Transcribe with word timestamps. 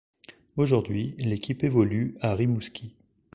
Aujourd'hui, 0.57 1.13
l'équipe 1.19 1.63
évolue 1.63 2.17
à 2.21 2.33
Rimouski. 2.33 2.95